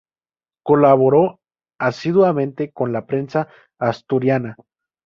[0.63, 1.41] Colaboró
[1.77, 4.57] asiduamente con la prensa asturiana.